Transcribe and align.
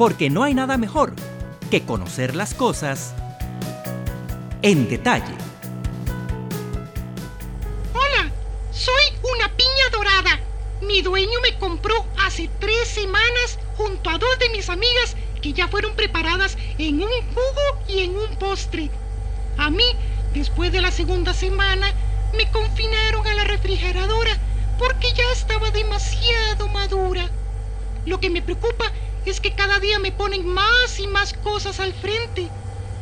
porque 0.00 0.30
no 0.30 0.44
hay 0.44 0.54
nada 0.54 0.78
mejor 0.78 1.12
que 1.70 1.82
conocer 1.82 2.34
las 2.34 2.54
cosas 2.54 3.12
en 4.62 4.88
detalle. 4.88 5.34
Hola, 7.92 8.32
soy 8.72 9.02
una 9.34 9.54
piña 9.54 9.90
dorada. 9.92 10.40
Mi 10.80 11.02
dueño 11.02 11.38
me 11.42 11.58
compró 11.58 12.06
hace 12.18 12.48
tres 12.60 12.88
semanas 12.88 13.58
junto 13.76 14.08
a 14.08 14.16
dos 14.16 14.38
de 14.38 14.48
mis 14.48 14.70
amigas 14.70 15.16
que 15.42 15.52
ya 15.52 15.68
fueron 15.68 15.94
preparadas 15.94 16.56
en 16.78 17.02
un 17.02 17.10
jugo 17.34 17.84
y 17.86 18.04
en 18.04 18.16
un 18.16 18.38
postre. 18.38 18.88
A 19.58 19.68
mí, 19.68 19.84
después 20.32 20.72
de 20.72 20.80
la 20.80 20.92
segunda 20.92 21.34
semana, 21.34 21.92
me 22.34 22.50
confinaron 22.50 23.26
a 23.26 23.34
la 23.34 23.44
refrigeradora 23.44 24.34
porque 24.78 25.12
ya 25.12 25.30
estaba 25.30 25.70
demasiado 25.70 26.68
madura. 26.68 27.28
Lo 28.06 28.18
que 28.18 28.30
me 28.30 28.40
preocupa 28.40 28.90
es 29.26 29.40
que 29.40 29.54
cada 29.54 29.80
día 29.80 29.98
me 29.98 30.12
ponen 30.12 30.46
más 30.46 30.98
y 30.98 31.06
más 31.06 31.32
cosas 31.34 31.80
al 31.80 31.92
frente. 31.92 32.48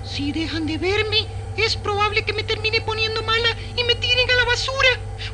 Si 0.05 0.33
dejan 0.33 0.67
de 0.67 0.79
verme, 0.79 1.27
es 1.57 1.77
probable 1.77 2.25
que 2.25 2.33
me 2.33 2.45
termine 2.45 2.81
poniendo 2.81 3.23
mala 3.23 3.49
y 3.77 3.85
me 3.85 3.95
tiren 3.95 4.31
a 4.31 4.37
la 4.37 4.45
basura. 4.45 4.89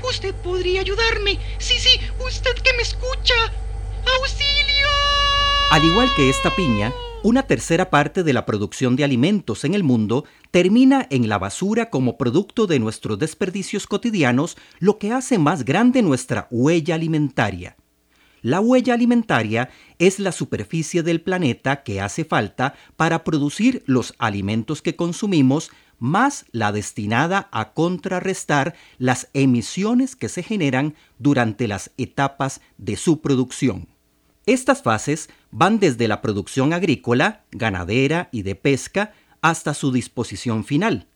Usted 0.08 0.34
podría 0.34 0.80
ayudarme. 0.80 1.38
Sí, 1.58 1.78
sí, 1.78 2.00
usted 2.26 2.54
que 2.54 2.72
me 2.76 2.82
escucha. 2.82 3.34
¡Auxilio! 4.18 4.88
Al 5.70 5.84
igual 5.84 6.12
que 6.14 6.28
esta 6.30 6.54
piña, 6.54 6.92
una 7.22 7.44
tercera 7.44 7.88
parte 7.88 8.22
de 8.22 8.32
la 8.32 8.44
producción 8.44 8.96
de 8.96 9.04
alimentos 9.04 9.64
en 9.64 9.74
el 9.74 9.82
mundo 9.82 10.24
termina 10.50 11.06
en 11.10 11.28
la 11.28 11.38
basura 11.38 11.88
como 11.88 12.18
producto 12.18 12.66
de 12.66 12.78
nuestros 12.78 13.18
desperdicios 13.18 13.86
cotidianos, 13.86 14.56
lo 14.78 14.98
que 14.98 15.12
hace 15.12 15.38
más 15.38 15.64
grande 15.64 16.02
nuestra 16.02 16.48
huella 16.50 16.94
alimentaria. 16.94 17.76
La 18.44 18.60
huella 18.60 18.92
alimentaria 18.92 19.70
es 19.98 20.18
la 20.18 20.30
superficie 20.30 21.02
del 21.02 21.22
planeta 21.22 21.82
que 21.82 22.02
hace 22.02 22.26
falta 22.26 22.74
para 22.94 23.24
producir 23.24 23.82
los 23.86 24.12
alimentos 24.18 24.82
que 24.82 24.96
consumimos, 24.96 25.70
más 25.98 26.44
la 26.52 26.70
destinada 26.70 27.48
a 27.52 27.72
contrarrestar 27.72 28.74
las 28.98 29.30
emisiones 29.32 30.14
que 30.14 30.28
se 30.28 30.42
generan 30.42 30.94
durante 31.18 31.66
las 31.66 31.90
etapas 31.96 32.60
de 32.76 32.96
su 32.96 33.22
producción. 33.22 33.88
Estas 34.44 34.82
fases 34.82 35.30
van 35.50 35.78
desde 35.78 36.06
la 36.06 36.20
producción 36.20 36.74
agrícola, 36.74 37.44
ganadera 37.50 38.28
y 38.30 38.42
de 38.42 38.56
pesca 38.56 39.14
hasta 39.40 39.72
su 39.72 39.90
disposición 39.90 40.66
final, 40.66 41.08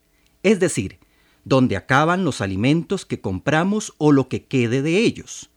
es 0.43 0.61
decir, 0.61 0.99
donde 1.45 1.77
acaban 1.77 2.25
los 2.25 2.41
alimentos 2.41 3.05
que 3.05 3.21
compramos 3.21 3.93
o 3.99 4.13
lo 4.13 4.31
que 4.31 4.47
quede 4.47 4.81
de 4.81 5.01
ellos. 5.01 5.51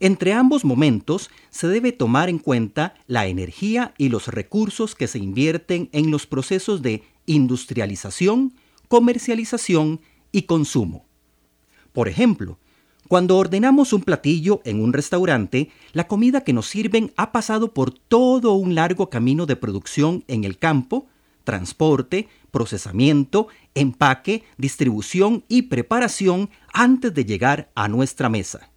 Entre 0.00 0.32
ambos 0.32 0.64
momentos 0.64 1.30
se 1.50 1.68
debe 1.68 1.92
tomar 1.92 2.30
en 2.30 2.38
cuenta 2.38 2.94
la 3.06 3.26
energía 3.26 3.92
y 3.98 4.08
los 4.08 4.28
recursos 4.28 4.94
que 4.94 5.06
se 5.06 5.18
invierten 5.18 5.90
en 5.92 6.10
los 6.10 6.26
procesos 6.26 6.80
de 6.80 7.02
industrialización, 7.26 8.54
comercialización 8.88 10.00
y 10.32 10.42
consumo. 10.42 11.04
Por 11.92 12.08
ejemplo, 12.08 12.58
cuando 13.08 13.36
ordenamos 13.36 13.92
un 13.92 14.02
platillo 14.02 14.62
en 14.64 14.80
un 14.80 14.94
restaurante, 14.94 15.68
la 15.92 16.06
comida 16.08 16.44
que 16.44 16.54
nos 16.54 16.66
sirven 16.66 17.12
ha 17.16 17.30
pasado 17.30 17.74
por 17.74 17.90
todo 17.92 18.54
un 18.54 18.74
largo 18.74 19.10
camino 19.10 19.44
de 19.44 19.56
producción 19.56 20.24
en 20.28 20.44
el 20.44 20.56
campo, 20.56 21.08
transporte, 21.44 22.28
procesamiento, 22.50 23.48
empaque, 23.74 24.44
distribución 24.56 25.44
y 25.48 25.62
preparación 25.62 26.48
antes 26.72 27.12
de 27.12 27.24
llegar 27.24 27.70
a 27.74 27.88
nuestra 27.88 28.28
mesa. 28.30 28.69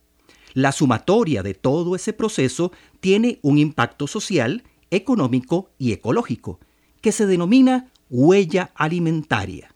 La 0.54 0.72
sumatoria 0.72 1.44
de 1.44 1.54
todo 1.54 1.96
ese 1.96 2.14
proceso 2.14 2.72
tiene 3.00 3.40
un 3.42 3.58
impacto 3.58 4.08
social, 4.08 4.64
económico 4.92 5.72
y 5.78 5.92
ecológico, 5.92 6.60
que 7.02 7.12
se 7.12 7.26
denomina 7.26 7.92
huella 8.10 8.72
alimentaria. 8.76 9.74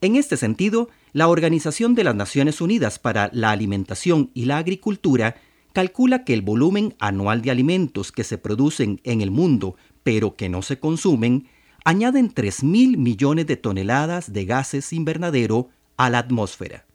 En 0.00 0.14
este 0.14 0.36
sentido, 0.36 0.90
la 1.12 1.28
Organización 1.28 1.94
de 1.94 2.04
las 2.04 2.14
Naciones 2.14 2.60
Unidas 2.60 2.98
para 2.98 3.30
la 3.32 3.50
Alimentación 3.50 4.30
y 4.34 4.44
la 4.44 4.58
Agricultura 4.58 5.36
calcula 5.72 6.24
que 6.24 6.34
el 6.34 6.42
volumen 6.42 6.94
anual 6.98 7.42
de 7.42 7.50
alimentos 7.50 8.12
que 8.12 8.24
se 8.24 8.38
producen 8.38 9.00
en 9.04 9.22
el 9.22 9.30
mundo, 9.30 9.76
pero 10.02 10.36
que 10.36 10.48
no 10.48 10.62
se 10.62 10.78
consumen, 10.78 11.48
añaden 11.84 12.30
3 12.30 12.64
mil 12.64 12.98
millones 12.98 13.46
de 13.46 13.56
toneladas 13.56 14.32
de 14.32 14.44
gases 14.44 14.92
invernadero 14.92 15.68
a 15.96 16.10
la 16.10 16.18
atmósfera. 16.18 16.87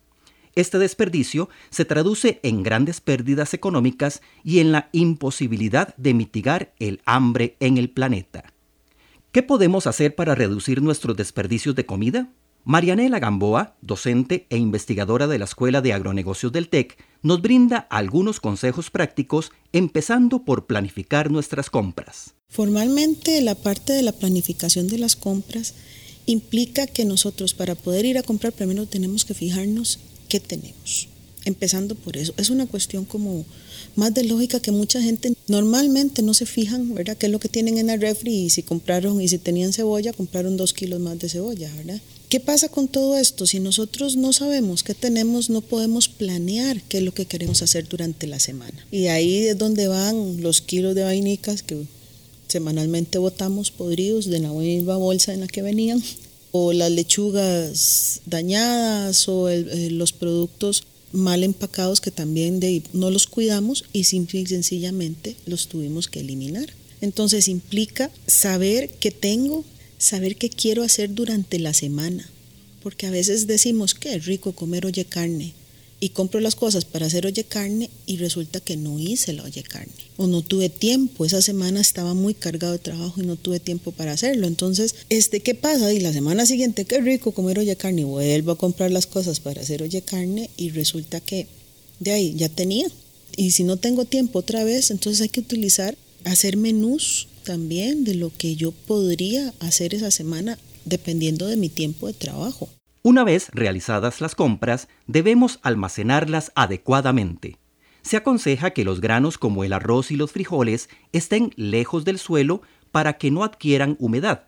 Este 0.55 0.77
desperdicio 0.77 1.49
se 1.71 1.83
traduce 1.83 2.39
en 2.43 2.61
grandes 2.61 3.01
pérdidas 3.01 3.53
económicas 3.53 4.21
y 4.43 4.59
en 4.59 4.71
la 4.71 4.89
imposibilidad 4.91 5.95
de 5.97 6.13
mitigar 6.13 6.73
el 6.79 7.01
hambre 7.05 7.55
en 7.59 7.77
el 7.77 7.89
planeta. 7.89 8.53
¿Qué 9.31 9.41
podemos 9.41 9.87
hacer 9.87 10.13
para 10.13 10.35
reducir 10.35 10.81
nuestros 10.81 11.17
desperdicios 11.17 11.73
de 11.73 11.87
comida? 11.87 12.29
Marianela 12.65 13.19
Gamboa, 13.19 13.75
docente 13.81 14.45
e 14.49 14.57
investigadora 14.57 15.27
de 15.27 15.39
la 15.39 15.45
Escuela 15.45 15.81
de 15.81 15.91
Agronegocios 15.91 16.51
del 16.51 16.69
TEC, 16.69 16.97
nos 17.23 17.41
brinda 17.41 17.79
algunos 17.89 18.39
consejos 18.39 18.91
prácticos, 18.91 19.51
empezando 19.73 20.45
por 20.45 20.67
planificar 20.67 21.31
nuestras 21.31 21.69
compras. 21.69 22.35
Formalmente, 22.47 23.41
la 23.41 23.55
parte 23.55 23.91
de 23.91 24.03
la 24.03 24.13
planificación 24.13 24.87
de 24.87 24.99
las 24.99 25.15
compras 25.15 25.73
implica 26.25 26.87
que 26.87 27.03
nosotros 27.03 27.53
para 27.53 27.75
poder 27.75 28.05
ir 28.05 28.17
a 28.17 28.23
comprar 28.23 28.53
primero 28.53 28.85
tenemos 28.85 29.25
que 29.25 29.33
fijarnos 29.33 29.99
qué 30.33 30.39
tenemos. 30.39 31.09
Empezando 31.45 31.93
por 31.93 32.17
eso. 32.17 32.33
Es 32.37 32.49
una 32.49 32.65
cuestión 32.65 33.05
como 33.05 33.45
más 33.95 34.15
de 34.15 34.23
lógica 34.23 34.59
que 34.59 34.71
mucha 34.71 34.99
gente 34.99 35.31
normalmente 35.47 36.23
no 36.23 36.33
se 36.33 36.47
fijan, 36.47 36.95
¿verdad? 36.95 37.17
¿Qué 37.17 37.27
es 37.27 37.31
lo 37.31 37.39
que 37.39 37.49
tienen 37.49 37.77
en 37.77 37.91
el 37.91 38.01
refri? 38.01 38.33
Y 38.33 38.49
si 38.49 38.63
compraron, 38.63 39.21
y 39.21 39.27
si 39.27 39.37
tenían 39.37 39.73
cebolla, 39.73 40.11
compraron 40.11 40.57
dos 40.57 40.73
kilos 40.73 40.99
más 40.99 41.19
de 41.19 41.29
cebolla, 41.29 41.71
¿verdad? 41.75 42.01
¿Qué 42.29 42.39
pasa 42.39 42.67
con 42.67 42.87
todo 42.87 43.15
esto? 43.15 43.45
Si 43.45 43.59
nosotros 43.59 44.15
no 44.15 44.33
sabemos 44.33 44.81
qué 44.81 44.95
tenemos, 44.95 45.51
no 45.51 45.61
podemos 45.61 46.07
planear 46.07 46.81
qué 46.81 46.97
es 46.97 47.03
lo 47.03 47.13
que 47.13 47.27
queremos 47.27 47.61
hacer 47.61 47.87
durante 47.87 48.25
la 48.25 48.39
semana. 48.39 48.87
Y 48.89 49.07
ahí 49.07 49.45
es 49.45 49.57
donde 49.59 49.87
van 49.87 50.41
los 50.41 50.61
kilos 50.61 50.95
de 50.95 51.03
vainicas 51.03 51.61
que 51.61 51.85
semanalmente 52.47 53.19
botamos 53.19 53.69
podridos 53.69 54.25
de 54.25 54.39
la 54.39 54.51
misma 54.51 54.97
bolsa 54.97 55.31
en 55.31 55.41
la 55.41 55.47
que 55.47 55.61
venían 55.61 56.01
o 56.55 56.71
las 56.71 56.91
lechugas 56.91 58.21
dañadas 58.27 59.27
o 59.27 59.49
eh, 59.49 59.89
los 59.89 60.13
productos 60.13 60.83
mal 61.11 61.43
empacados 61.43 61.99
que 61.99 62.11
también 62.11 62.59
no 62.93 63.09
los 63.09 63.25
cuidamos 63.25 63.85
y 63.91 64.03
simple 64.03 64.41
y 64.41 64.45
sencillamente 64.45 65.35
los 65.47 65.67
tuvimos 65.67 66.07
que 66.07 66.19
eliminar. 66.19 66.71
Entonces 67.01 67.47
implica 67.47 68.11
saber 68.27 68.91
qué 68.99 69.09
tengo, 69.09 69.65
saber 69.97 70.35
qué 70.35 70.49
quiero 70.49 70.83
hacer 70.83 71.15
durante 71.15 71.57
la 71.57 71.73
semana, 71.73 72.29
porque 72.83 73.07
a 73.07 73.11
veces 73.11 73.47
decimos 73.47 73.95
que 73.95 74.19
rico 74.19 74.51
comer 74.51 74.85
oye 74.85 75.05
carne, 75.05 75.53
y 76.03 76.09
compro 76.09 76.41
las 76.41 76.55
cosas 76.55 76.83
para 76.83 77.05
hacer 77.05 77.25
oye 77.25 77.45
carne 77.45 77.89
y 78.05 78.17
resulta 78.17 78.59
que 78.59 78.75
no 78.75 78.99
hice 78.99 79.31
la 79.31 79.43
oye 79.43 79.63
carne 79.63 79.93
o 80.17 80.27
no 80.27 80.41
tuve 80.41 80.67
tiempo, 80.67 81.23
esa 81.23 81.41
semana 81.41 81.79
estaba 81.79 82.13
muy 82.13 82.33
cargado 82.33 82.73
de 82.73 82.79
trabajo 82.79 83.21
y 83.21 83.25
no 83.25 83.37
tuve 83.37 83.61
tiempo 83.61 83.93
para 83.93 84.11
hacerlo. 84.11 84.45
Entonces, 84.47 84.95
este 85.07 85.39
¿qué 85.39 85.55
pasa? 85.55 85.93
Y 85.93 86.01
la 86.01 86.11
semana 86.11 86.45
siguiente 86.45 86.83
qué 86.83 86.99
rico 86.99 87.31
comer 87.31 87.57
oye 87.57 87.77
carne, 87.77 88.03
vuelvo 88.03 88.51
a 88.51 88.57
comprar 88.57 88.91
las 88.91 89.07
cosas 89.07 89.39
para 89.39 89.61
hacer 89.61 89.81
oye 89.81 90.01
carne 90.01 90.49
y 90.57 90.71
resulta 90.71 91.21
que 91.21 91.47
de 92.01 92.11
ahí 92.11 92.33
ya 92.35 92.49
tenía. 92.49 92.87
Y 93.37 93.51
si 93.51 93.63
no 93.63 93.77
tengo 93.77 94.03
tiempo 94.03 94.39
otra 94.39 94.65
vez, 94.65 94.91
entonces 94.91 95.21
hay 95.21 95.29
que 95.29 95.39
utilizar 95.39 95.95
hacer 96.25 96.57
menús 96.57 97.29
también 97.45 98.03
de 98.03 98.15
lo 98.15 98.29
que 98.29 98.57
yo 98.57 98.73
podría 98.73 99.53
hacer 99.59 99.95
esa 99.95 100.11
semana 100.11 100.59
dependiendo 100.83 101.47
de 101.47 101.55
mi 101.55 101.69
tiempo 101.69 102.07
de 102.07 102.13
trabajo. 102.13 102.67
Una 103.05 103.25
vez 103.25 103.49
realizadas 103.51 104.21
las 104.21 104.33
compras, 104.33 104.87
debemos 105.07 105.59
almacenarlas 105.61 106.53
adecuadamente. 106.55 107.57
Se 108.01 108.15
aconseja 108.15 108.71
que 108.71 108.85
los 108.85 109.01
granos 109.01 109.37
como 109.37 109.65
el 109.65 109.73
arroz 109.73 110.09
y 110.09 110.15
los 110.15 110.31
frijoles 110.31 110.87
estén 111.11 111.51
lejos 111.57 112.05
del 112.05 112.17
suelo 112.17 112.61
para 112.93 113.17
que 113.17 113.29
no 113.29 113.43
adquieran 113.43 113.97
humedad. 113.99 114.47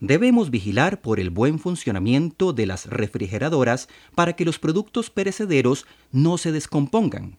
Debemos 0.00 0.50
vigilar 0.50 1.00
por 1.00 1.20
el 1.20 1.30
buen 1.30 1.60
funcionamiento 1.60 2.52
de 2.52 2.66
las 2.66 2.86
refrigeradoras 2.86 3.88
para 4.16 4.34
que 4.34 4.44
los 4.44 4.58
productos 4.58 5.08
perecederos 5.08 5.86
no 6.10 6.38
se 6.38 6.50
descompongan. 6.50 7.38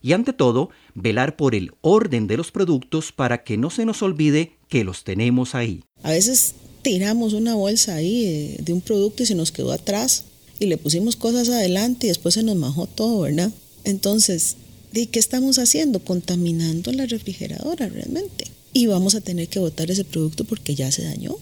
Y 0.00 0.14
ante 0.14 0.32
todo, 0.32 0.70
velar 0.94 1.36
por 1.36 1.54
el 1.54 1.74
orden 1.82 2.26
de 2.26 2.38
los 2.38 2.50
productos 2.50 3.12
para 3.12 3.44
que 3.44 3.58
no 3.58 3.68
se 3.68 3.84
nos 3.84 4.02
olvide 4.02 4.56
que 4.68 4.82
los 4.82 5.04
tenemos 5.04 5.54
ahí. 5.54 5.84
A 6.02 6.10
veces 6.10 6.54
tiramos 6.84 7.32
una 7.32 7.54
bolsa 7.54 7.96
ahí 7.96 8.56
de, 8.60 8.72
un 8.72 8.82
producto 8.82 9.24
y 9.24 9.26
se 9.26 9.34
nos 9.34 9.50
quedó 9.50 9.72
atrás 9.72 10.24
y 10.60 10.66
le 10.66 10.76
pusimos 10.76 11.16
cosas 11.16 11.48
adelante 11.48 12.06
y 12.06 12.10
después 12.10 12.34
se 12.34 12.44
nos 12.44 12.56
majó 12.56 12.86
todo, 12.86 13.20
¿verdad? 13.20 13.50
Entonces, 13.82 14.56
¿de 14.92 15.06
qué 15.06 15.18
estamos 15.18 15.58
haciendo? 15.58 15.98
Contaminando 15.98 16.92
la 16.92 17.06
refrigeradora 17.06 17.88
realmente. 17.88 18.44
Y 18.72 18.86
vamos 18.86 19.14
a 19.14 19.20
tener 19.20 19.48
que 19.48 19.58
botar 19.58 19.90
ese 19.90 20.04
producto 20.04 20.44
porque 20.44 20.74
ya 20.74 20.92
se 20.92 21.02
dañó 21.02 21.36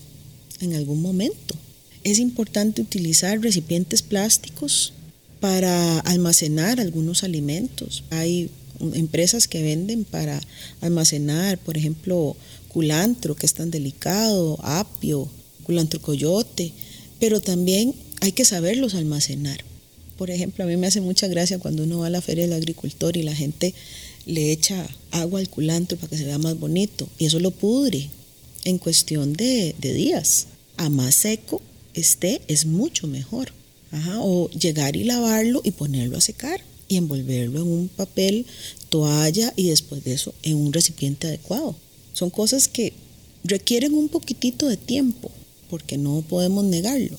en 0.60 0.74
algún 0.74 1.02
momento. 1.02 1.54
Es 2.04 2.18
importante 2.18 2.80
utilizar 2.80 3.40
recipientes 3.40 4.00
plásticos 4.00 4.92
para 5.40 5.98
almacenar 6.00 6.80
algunos 6.80 7.24
alimentos. 7.24 8.04
Hay 8.10 8.48
empresas 8.94 9.48
que 9.48 9.62
venden 9.62 10.04
para 10.04 10.40
almacenar, 10.80 11.58
por 11.58 11.76
ejemplo, 11.76 12.36
culantro, 12.68 13.36
que 13.36 13.46
es 13.46 13.54
tan 13.54 13.70
delicado, 13.70 14.58
apio, 14.62 15.28
culantro 15.64 16.00
coyote, 16.00 16.72
pero 17.20 17.40
también 17.40 17.94
hay 18.20 18.32
que 18.32 18.44
saberlos 18.44 18.94
almacenar. 18.94 19.64
Por 20.18 20.30
ejemplo, 20.30 20.64
a 20.64 20.66
mí 20.66 20.76
me 20.76 20.86
hace 20.86 21.00
mucha 21.00 21.28
gracia 21.28 21.58
cuando 21.58 21.84
uno 21.84 22.00
va 22.00 22.06
a 22.06 22.10
la 22.10 22.20
feria 22.20 22.44
del 22.44 22.52
agricultor 22.52 23.16
y 23.16 23.22
la 23.22 23.34
gente 23.34 23.74
le 24.26 24.52
echa 24.52 24.86
agua 25.10 25.40
al 25.40 25.48
culantro 25.48 25.98
para 25.98 26.10
que 26.10 26.18
se 26.18 26.24
vea 26.24 26.38
más 26.38 26.58
bonito 26.58 27.08
y 27.18 27.26
eso 27.26 27.40
lo 27.40 27.50
pudre 27.50 28.08
en 28.64 28.78
cuestión 28.78 29.32
de, 29.32 29.74
días. 29.80 30.46
A 30.76 30.88
más 30.88 31.14
seco 31.14 31.60
esté 31.94 32.40
es 32.48 32.66
mucho 32.66 33.06
mejor. 33.06 33.52
o 34.20 34.48
llegar 34.50 34.96
y 34.96 35.04
lavarlo 35.04 35.60
y 35.64 35.72
ponerlo 35.72 36.16
a 36.16 36.20
secar 36.20 36.62
y 36.92 36.96
envolverlo 36.98 37.62
en 37.62 37.68
un 37.68 37.88
papel, 37.88 38.44
toalla 38.90 39.54
y 39.56 39.70
después 39.70 40.04
de 40.04 40.12
eso 40.12 40.34
en 40.42 40.56
un 40.56 40.74
recipiente 40.74 41.26
adecuado. 41.26 41.74
Son 42.12 42.28
cosas 42.28 42.68
que 42.68 42.92
requieren 43.44 43.94
un 43.94 44.10
poquitito 44.10 44.68
de 44.68 44.76
tiempo, 44.76 45.30
porque 45.70 45.96
no 45.96 46.22
podemos 46.28 46.64
negarlo, 46.64 47.16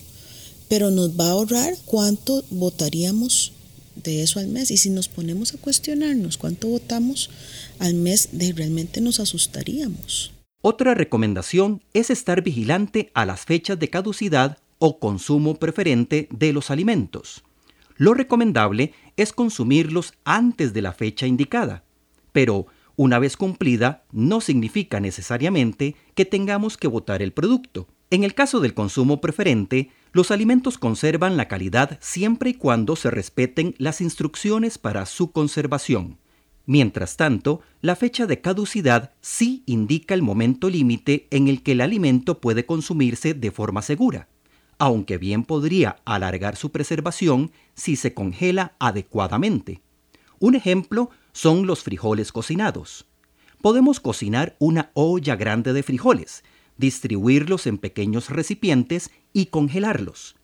pero 0.70 0.92
nos 0.92 1.20
va 1.20 1.25
a 1.25 1.31
ahorrar 1.31 1.75
cuánto 1.86 2.46
votaríamos 2.52 3.54
de 3.96 4.22
eso 4.22 4.40
al 4.40 4.48
mes. 4.48 4.70
Y 4.70 4.78
si 4.78 4.92
nos 4.92 5.08
ponemos 5.08 5.56
a 5.56 5.58
cuestionarnos 5.58 6.38
cuánto 6.38 6.68
votamos 6.68 7.31
al 7.80 7.96
mes, 7.96 8.30
realmente 8.31 9.02
nos 9.02 9.19
asustaríamos. 9.19 10.34
Otra 10.62 10.94
recomendación 10.94 11.81
es 11.96 12.12
estar 12.12 12.44
vigilante 12.44 13.10
a 13.16 13.26
las 13.26 13.42
fechas 13.42 13.80
de 13.80 13.90
caducidad 13.90 14.60
o 14.78 15.00
consumo 15.00 15.56
preferente 15.56 16.28
de 16.31 16.54
los 16.54 16.69
alimentos. 16.69 17.44
Lo 17.98 18.14
recomendable 18.14 18.94
es 19.18 19.33
consumirlos 19.33 20.13
antes 20.24 20.74
de 20.74 20.81
la 20.81 20.94
fecha 20.94 21.27
indicada, 21.27 21.83
pero 22.31 22.68
una 22.95 23.19
vez 23.19 23.38
cumplida 23.38 24.04
no 24.12 24.42
significa 24.42 25.00
necesariamente 25.00 25.95
que 26.13 26.25
tengamos 26.25 26.77
que 26.77 26.88
botar 26.88 27.21
el 27.21 27.33
producto. 27.33 27.88
En 28.12 28.24
el 28.24 28.36
caso 28.36 28.60
del 28.60 28.75
consumo 28.75 29.21
preferente, 29.21 29.89
los 30.12 30.30
alimentos 30.30 30.77
conservan 30.77 31.36
la 31.36 31.48
calidad 31.48 31.98
siempre 32.01 32.51
y 32.51 32.54
cuando 32.54 32.95
se 32.95 33.10
respeten 33.10 33.74
las 33.80 34.01
instrucciones 34.01 34.77
para 34.77 35.07
su 35.07 35.31
conservación. 35.31 36.19
Mientras 36.66 37.18
tanto, 37.18 37.62
la 37.81 37.95
fecha 37.95 38.25
de 38.27 38.39
caducidad 38.39 39.12
sí 39.21 39.63
indica 39.66 40.13
el 40.13 40.21
momento 40.21 40.69
límite 40.69 41.27
en 41.31 41.48
el 41.48 41.63
que 41.63 41.74
el 41.74 41.81
alimento 41.81 42.39
puede 42.39 42.66
consumirse 42.66 43.33
de 43.33 43.51
forma 43.51 43.81
segura, 43.81 44.30
aunque 44.83 45.18
bien 45.18 45.45
podría 45.45 45.95
alargar 46.03 46.57
su 46.57 46.74
preservación 46.74 47.53
si 47.74 47.95
se 47.95 48.13
congela 48.13 48.75
adecuadamente. 48.80 49.80
Un 50.39 50.56
ejemplo 50.56 51.09
son 51.31 51.68
los 51.68 51.83
frijoles 51.83 52.33
cocinados. 52.33 53.06
Podemos 53.62 54.01
cocinar 54.01 54.57
una 54.59 54.91
olla 54.94 55.38
grande 55.38 55.71
de 55.71 55.83
frijoles, 55.83 56.44
distribuirlos 56.75 57.65
en 57.65 57.77
pequeños 57.77 58.30
recipientes 58.30 59.09
y 59.31 59.45
congelarlos. 59.45 60.35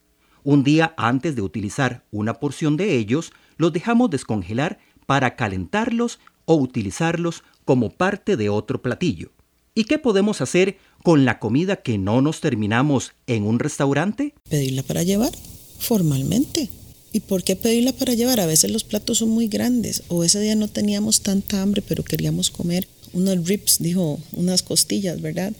Un 0.46 0.64
día 0.64 0.94
antes 0.96 1.36
de 1.36 1.42
utilizar 1.42 2.06
una 2.10 2.36
porción 2.36 2.78
de 2.78 2.96
ellos, 2.96 3.34
los 3.58 3.74
dejamos 3.74 4.10
descongelar 4.10 4.80
para 5.06 5.36
calentarlos 5.36 6.22
o 6.46 6.56
utilizarlos 6.56 7.44
como 7.66 7.90
parte 7.90 8.38
de 8.38 8.48
otro 8.48 8.82
platillo. 8.82 9.34
¿Y 9.80 9.86
qué 9.86 9.98
podemos 9.98 10.42
hacer 10.42 10.76
con 11.04 11.24
la 11.24 11.40
comida 11.40 11.78
que 11.78 11.98
no 11.98 12.22
nos 12.22 12.42
terminamos 12.42 13.14
en 13.28 13.44
un 13.44 13.60
restaurante? 13.60 14.34
Pedirla 14.50 14.84
para 14.84 15.04
llevar, 15.04 15.32
formalmente. 15.80 16.68
¿Y 17.14 17.22
por 17.22 17.46
qué 17.46 17.56
pedirla 17.56 17.94
para 17.94 18.14
llevar? 18.14 18.42
A 18.42 18.46
veces 18.46 18.72
los 18.72 18.84
platos 18.84 19.20
son 19.20 19.30
muy 19.30 19.48
grandes 19.48 20.04
o 20.10 20.26
ese 20.26 20.42
día 20.42 20.56
no 20.56 20.68
teníamos 20.68 21.22
tanta 21.22 21.62
hambre 21.62 21.82
pero 21.82 22.04
queríamos 22.04 22.50
comer 22.50 22.90
unos 23.14 23.48
ribs, 23.48 23.78
dijo, 23.80 24.20
unas 24.34 24.64
costillas, 24.64 25.22
¿verdad? 25.22 25.54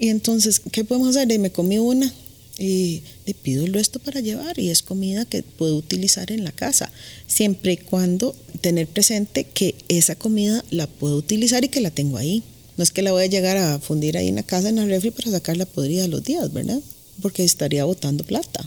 Y 0.00 0.08
entonces, 0.08 0.60
¿qué 0.72 0.82
podemos 0.82 1.16
hacer? 1.16 1.38
me 1.38 1.52
comí 1.52 1.78
una 1.78 2.12
y 2.58 3.04
le 3.24 3.34
pido 3.34 3.64
el 3.64 3.72
resto 3.72 4.00
para 4.00 4.18
llevar 4.18 4.58
y 4.58 4.70
es 4.70 4.82
comida 4.82 5.26
que 5.26 5.44
puedo 5.44 5.76
utilizar 5.76 6.32
en 6.32 6.42
la 6.42 6.50
casa, 6.50 6.90
siempre 7.28 7.74
y 7.74 7.76
cuando 7.76 8.34
tener 8.62 8.88
presente 8.88 9.44
que 9.44 9.76
esa 9.86 10.16
comida 10.16 10.64
la 10.70 10.88
puedo 10.88 11.14
utilizar 11.14 11.64
y 11.64 11.68
que 11.68 11.80
la 11.80 11.92
tengo 11.92 12.16
ahí. 12.16 12.42
No 12.80 12.84
es 12.84 12.92
que 12.92 13.02
la 13.02 13.12
voy 13.12 13.24
a 13.24 13.26
llegar 13.26 13.58
a 13.58 13.78
fundir 13.78 14.16
ahí 14.16 14.28
en 14.28 14.36
la 14.36 14.42
casa 14.42 14.70
en 14.70 14.76
la 14.76 14.86
refri 14.86 15.10
para 15.10 15.30
sacarla 15.30 15.66
podrida 15.66 16.08
los 16.08 16.24
días, 16.24 16.50
¿verdad? 16.50 16.80
Porque 17.20 17.44
estaría 17.44 17.84
botando 17.84 18.24
plata, 18.24 18.64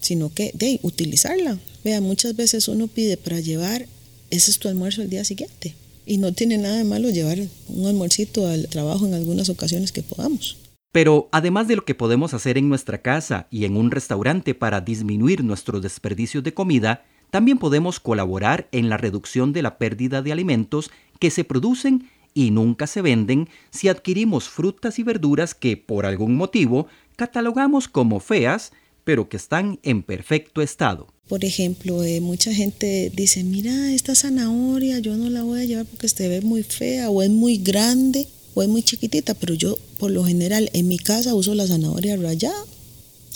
sino 0.00 0.32
que 0.32 0.52
de 0.54 0.80
utilizarla. 0.80 1.58
Vea, 1.84 2.00
muchas 2.00 2.34
veces 2.34 2.66
uno 2.68 2.86
pide 2.86 3.18
para 3.18 3.40
llevar, 3.40 3.88
ese 4.30 4.50
es 4.50 4.58
tu 4.58 4.68
almuerzo 4.68 5.02
el 5.02 5.10
día 5.10 5.22
siguiente. 5.22 5.74
Y 6.06 6.16
no 6.16 6.32
tiene 6.32 6.56
nada 6.56 6.78
de 6.78 6.84
malo 6.84 7.10
llevar 7.10 7.40
un 7.68 7.86
almuercito 7.86 8.46
al 8.46 8.68
trabajo 8.68 9.04
en 9.04 9.12
algunas 9.12 9.50
ocasiones 9.50 9.92
que 9.92 10.02
podamos. 10.02 10.56
Pero 10.90 11.28
además 11.30 11.68
de 11.68 11.76
lo 11.76 11.84
que 11.84 11.94
podemos 11.94 12.32
hacer 12.32 12.56
en 12.56 12.70
nuestra 12.70 13.02
casa 13.02 13.48
y 13.50 13.66
en 13.66 13.76
un 13.76 13.90
restaurante 13.90 14.54
para 14.54 14.80
disminuir 14.80 15.44
nuestros 15.44 15.82
desperdicios 15.82 16.42
de 16.42 16.54
comida, 16.54 17.04
también 17.28 17.58
podemos 17.58 18.00
colaborar 18.00 18.66
en 18.72 18.88
la 18.88 18.96
reducción 18.96 19.52
de 19.52 19.60
la 19.60 19.76
pérdida 19.76 20.22
de 20.22 20.32
alimentos 20.32 20.90
que 21.18 21.30
se 21.30 21.44
producen 21.44 22.08
y 22.34 22.50
nunca 22.50 22.86
se 22.86 23.02
venden 23.02 23.48
si 23.70 23.88
adquirimos 23.88 24.48
frutas 24.48 24.98
y 24.98 25.02
verduras 25.02 25.54
que 25.54 25.76
por 25.76 26.06
algún 26.06 26.36
motivo 26.36 26.86
catalogamos 27.16 27.88
como 27.88 28.20
feas, 28.20 28.72
pero 29.04 29.28
que 29.28 29.36
están 29.36 29.78
en 29.82 30.02
perfecto 30.02 30.62
estado. 30.62 31.08
Por 31.28 31.44
ejemplo, 31.44 32.04
eh, 32.04 32.20
mucha 32.20 32.52
gente 32.52 33.10
dice, 33.14 33.42
mira, 33.42 33.92
esta 33.92 34.14
zanahoria 34.14 34.98
yo 34.98 35.16
no 35.16 35.30
la 35.30 35.42
voy 35.42 35.60
a 35.60 35.64
llevar 35.64 35.86
porque 35.86 36.08
se 36.08 36.28
ve 36.28 36.40
muy 36.40 36.62
fea 36.62 37.10
o 37.10 37.22
es 37.22 37.30
muy 37.30 37.58
grande 37.58 38.26
o 38.54 38.62
es 38.62 38.68
muy 38.68 38.82
chiquitita, 38.82 39.34
pero 39.34 39.54
yo 39.54 39.78
por 39.98 40.10
lo 40.10 40.24
general 40.24 40.68
en 40.72 40.88
mi 40.88 40.98
casa 40.98 41.34
uso 41.34 41.54
la 41.54 41.66
zanahoria 41.66 42.16
rallada. 42.16 42.64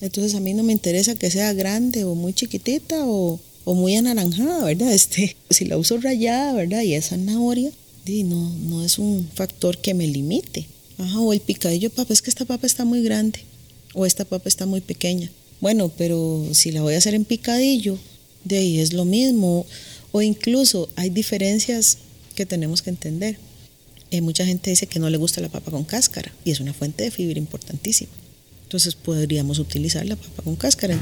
Entonces 0.00 0.34
a 0.34 0.40
mí 0.40 0.52
no 0.52 0.62
me 0.62 0.72
interesa 0.72 1.14
que 1.14 1.31
sea 1.31 1.52
grande 1.54 2.04
o 2.04 2.14
muy 2.14 2.34
chiquitita 2.34 2.96
o, 3.06 3.40
muy 3.64 3.96
anaranjada, 3.96 4.64
¿verdad? 4.64 4.92
Este, 4.92 5.37
si 5.50 5.64
la 5.64 5.78
uso 5.78 5.96
rallada, 5.99 6.52
¿verdad? 6.52 6.82
Y 6.82 6.94
es 6.94 7.08
zanahoria, 7.08 7.70
no, 8.06 8.50
no 8.69 8.85
es 8.85 8.99
un 8.99 9.29
factor 9.35 9.79
que 9.79 9.94
me 9.94 10.06
limite. 10.06 10.67
O 11.17 11.32
el 11.32 11.41
picadillo 11.41 11.91
papa, 11.91 12.12
es 12.12 12.23
que 12.23 12.31
esta 12.31 12.44
papa 12.44 12.67
está 12.67 12.85
muy 12.85 13.03
grande 13.03 13.41
o 13.93 14.06
esta 14.06 14.25
papa 14.25 14.49
está 14.49 14.67
muy 14.67 14.81
pequeña. 14.81 15.31
Bueno, 15.61 15.91
pero 15.97 16.47
si 16.53 16.70
la 16.70 16.82
voy 16.82 16.94
a 16.94 16.99
hacer 16.99 17.14
en 17.14 17.25
picadillo, 17.25 17.99
de 18.44 18.58
ahí 18.58 18.79
es 18.79 18.93
lo 18.93 19.05
mismo. 19.05 19.67
O 20.12 20.23
incluso 20.23 20.88
hay 20.97 21.11
diferencias 21.11 21.99
que 22.35 22.47
tenemos 22.47 22.82
que 22.82 22.91
entender. 22.91 23.38
Eh, 24.11 24.20
mucha 24.20 24.47
gente 24.47 24.71
dice 24.71 24.87
que 24.87 24.99
no 24.99 25.11
le 25.11 25.16
gusta 25.16 25.40
la 25.40 25.49
papa 25.49 25.71
con 25.71 25.85
cáscara 25.85 26.33
y 26.45 26.52
es 26.52 26.61
una 26.61 26.73
fuente 26.73 27.04
de 27.04 27.11
fibra 27.11 27.38
importantísima. 27.38 28.12
Entonces 28.62 28.95
podríamos 28.95 29.59
utilizar 29.59 30.07
la 30.07 30.16
papa 30.16 30.42
con 30.42 30.57
cáscara. 30.57 30.97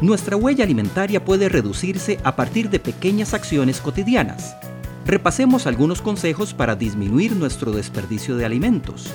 Nuestra 0.00 0.36
huella 0.36 0.64
alimentaria 0.64 1.24
puede 1.24 1.48
reducirse 1.48 2.18
a 2.24 2.36
partir 2.36 2.70
de 2.70 2.78
pequeñas 2.78 3.34
acciones 3.34 3.80
cotidianas. 3.80 4.56
Repasemos 5.04 5.66
algunos 5.66 6.02
consejos 6.02 6.54
para 6.54 6.76
disminuir 6.76 7.34
nuestro 7.34 7.72
desperdicio 7.72 8.36
de 8.36 8.44
alimentos. 8.44 9.08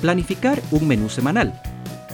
Planificar 0.00 0.60
un 0.70 0.88
menú 0.88 1.08
semanal. 1.08 1.60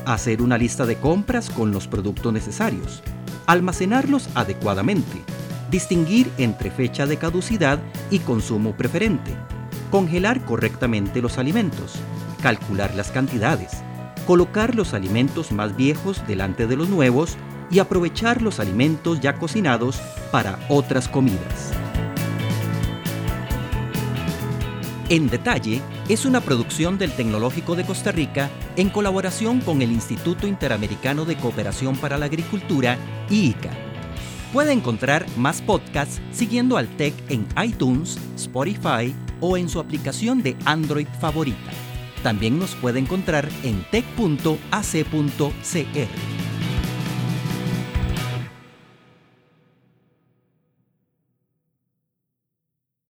Hacer 0.05 0.43
una 0.43 0.59
lista 0.59 0.87
de 0.87 0.97
compras 0.97 1.51
con 1.51 1.73
los 1.73 1.89
productos 1.89 2.33
necesarios. 2.33 3.03
Almacenarlos 3.47 4.29
adecuadamente 4.35 5.25
distinguir 5.71 6.31
entre 6.39 6.71
fecha 6.71 7.07
de 7.07 7.17
caducidad 7.17 7.79
y 8.11 8.19
consumo 8.19 8.77
preferente, 8.77 9.33
congelar 9.91 10.45
correctamente 10.45 11.23
los 11.23 11.39
alimentos, 11.39 11.95
calcular 12.43 12.95
las 12.95 13.11
cantidades, 13.11 13.71
colocar 14.27 14.75
los 14.75 14.95
alimentos 14.95 15.53
más 15.53 15.77
viejos 15.77 16.27
delante 16.27 16.67
de 16.67 16.77
los 16.77 16.89
nuevos 16.89 17.37
y 17.71 17.79
aprovechar 17.79 18.43
los 18.43 18.61
alimentos 18.61 19.21
ya 19.21 19.35
cocinados 19.35 20.01
para 20.31 20.59
otras 20.69 21.09
comidas. 21.09 21.73
En 25.09 25.29
detalle 25.29 25.83
es 26.09 26.25
una 26.25 26.41
producción 26.41 26.99
del 26.99 27.13
Tecnológico 27.13 27.75
de 27.75 27.85
Costa 27.85 28.13
Rica 28.13 28.49
en 28.77 28.91
colaboración 28.91 29.61
con 29.61 29.83
el 29.83 29.91
Instituto 29.91 30.47
Interamericano 30.47 31.25
de 31.25 31.37
Cooperación 31.37 31.97
para 31.97 32.17
la 32.17 32.27
Agricultura, 32.27 32.97
IICA 33.29 33.91
Puede 34.53 34.73
encontrar 34.73 35.27
más 35.37 35.63
podcasts 35.63 36.21
siguiendo 36.33 36.77
al 36.77 36.89
TEC 36.97 37.15
en 37.29 37.47
iTunes, 37.63 38.19
Spotify 38.35 39.15
o 39.39 39.57
en 39.57 39.69
su 39.69 39.79
aplicación 39.79 40.43
de 40.43 40.57
Android 40.65 41.07
favorita. 41.21 41.71
También 42.25 42.59
nos 42.59 42.75
puede 42.75 42.99
encontrar 42.99 43.49
en 43.63 43.85
tech.ac.cr. 43.93 44.51